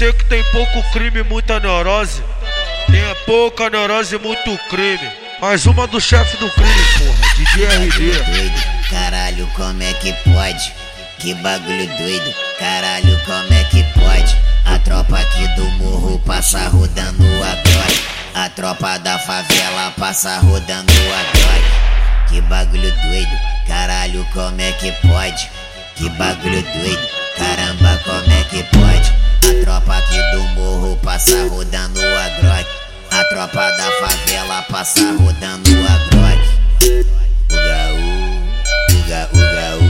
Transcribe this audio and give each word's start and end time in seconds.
Você 0.00 0.14
que 0.14 0.24
tem 0.24 0.42
pouco 0.44 0.82
crime 0.92 1.20
e 1.20 1.22
muita 1.22 1.60
neurose. 1.60 2.22
Tem 2.86 3.14
pouca 3.26 3.68
neurose 3.68 4.14
e 4.14 4.18
muito 4.18 4.56
crime. 4.70 5.10
Mais 5.38 5.66
uma 5.66 5.86
do 5.86 6.00
chefe 6.00 6.38
do 6.38 6.48
crime, 6.52 6.72
porra. 6.96 7.34
DJ 7.36 7.66
RD. 7.66 8.88
Caralho, 8.88 9.46
como 9.48 9.82
é 9.82 9.92
que 9.92 10.14
pode? 10.24 10.72
Que 11.18 11.34
bagulho 11.34 11.86
doido, 11.98 12.34
caralho, 12.58 13.20
como 13.26 13.52
é 13.52 13.62
que 13.64 13.84
pode? 13.92 14.34
A 14.64 14.78
tropa 14.78 15.18
aqui 15.18 15.46
do 15.48 15.64
morro 15.72 16.18
passa 16.20 16.66
rodando 16.68 17.22
a 17.22 17.54
glória. 17.56 18.02
A 18.34 18.48
tropa 18.48 18.98
da 19.00 19.18
favela 19.18 19.92
passa 19.98 20.38
rodando 20.38 20.92
a 20.92 21.36
glória. 21.36 22.26
Que 22.26 22.40
bagulho 22.40 22.90
doido, 23.02 23.38
caralho, 23.68 24.26
como 24.32 24.62
é 24.62 24.72
que 24.72 24.92
pode? 25.06 25.50
Que 25.94 26.08
bagulho 26.08 26.62
doido, 26.62 27.08
caramba, 27.36 28.00
como 28.02 28.32
é 28.32 28.44
que 28.44 28.62
pode? 28.62 29.29
A 29.42 29.64
tropa 29.64 29.96
aqui 29.96 30.20
do 30.32 30.42
morro 30.54 30.96
passa 31.02 31.48
rodando 31.48 32.00
a 32.00 32.28
grog. 32.40 32.66
A 33.10 33.24
tropa 33.24 33.70
da 33.72 33.90
favela 34.00 34.62
passa 34.62 35.12
rodando 35.18 35.70
a 35.70 36.10
gaú, 37.70 38.10
o 38.90 39.00
gaú, 39.08 39.80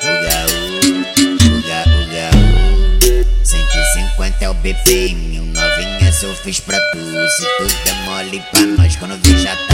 o 0.00 0.12
gaú, 0.24 0.60
o 1.50 2.02
gaú. 2.12 3.44
150 3.44 4.44
é 4.44 4.48
o 4.48 4.54
BPM, 4.54 5.40
novinha 5.40 6.10
eu 6.22 6.34
fiz 6.36 6.60
pra 6.60 6.78
tu. 6.78 6.98
Se 7.28 7.44
tu 7.58 7.64
é 7.88 7.92
mole 8.04 8.42
pra 8.50 8.60
nós, 8.62 8.96
quando 8.96 9.16
vi 9.22 9.42
já 9.42 9.56
taquei 9.56 9.71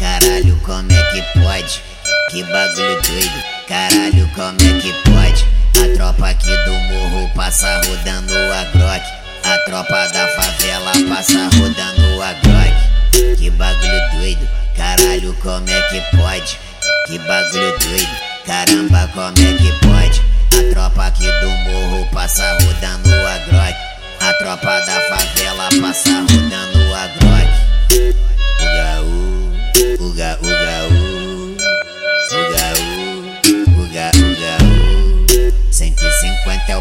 caralho, 0.00 0.58
como 0.64 0.90
é 0.90 1.02
que 1.12 1.22
pode? 1.38 1.82
Que 2.30 2.42
bagulho 2.44 3.02
doido, 3.02 3.44
caralho, 3.68 4.28
como 4.34 4.56
é 4.62 4.80
que 4.80 4.92
pode? 5.04 5.46
A 5.78 5.94
tropa 5.94 6.30
aqui 6.30 6.56
do 6.64 6.72
morro 6.72 7.30
passa 7.36 7.80
rodando 7.86 8.34
a 8.34 8.64
grog. 8.72 9.02
A 9.44 9.58
tropa 9.66 10.08
da 10.08 10.26
favela 10.28 10.92
passa 11.08 11.48
rodando 11.54 12.22
a 12.22 12.32
grog. 12.32 13.36
Que 13.36 13.50
bagulho 13.50 14.10
doido, 14.12 14.48
caralho, 14.74 15.34
como 15.42 15.68
é 15.68 15.82
que 15.82 16.00
pode? 16.16 16.58
Que 17.06 17.18
bagulho 17.18 17.78
doido, 17.78 18.16
caramba, 18.46 19.10
como 19.12 19.38
é 19.38 19.56
que 19.58 19.72
pode? 19.86 20.22
A 20.52 20.72
tropa 20.72 21.06
aqui 21.06 21.30
do 21.40 21.50
morro 21.50 22.08
passa 22.10 22.50
rodando 22.62 23.10
a 23.26 23.38
grog. 23.46 23.74
A 24.20 24.34
tropa 24.34 24.80
da 24.80 25.00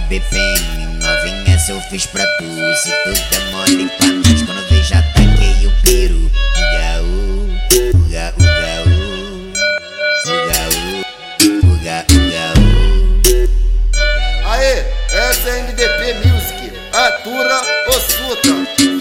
BPM 0.10 0.98
Novinha, 1.00 1.60
se 1.60 1.72
eu 1.72 1.80
fiz 1.82 2.08
pra 2.08 2.26
tu 2.26 2.46
Se 2.76 2.90
tu 3.04 3.14
tá 3.30 3.40
mole 3.52 3.88
pra 3.96 4.08
nós 4.08 4.42
Quando 4.42 4.68
vê 4.68 4.82
já 4.82 5.04
taquei 5.04 5.68
o 5.68 5.72
peru. 5.84 6.32
Ugaú, 6.58 7.48
uga, 7.94 8.34
ugaú. 8.40 9.54
Ugaú, 10.26 11.06
uga, 11.74 12.06
ugaú. 12.12 12.68
Aê, 14.46 14.86
essa 15.12 15.50
é 15.50 15.62
MDP 15.62 16.28
Music. 16.28 16.72
Atura 16.92 17.62
Ossuta. 17.90 18.99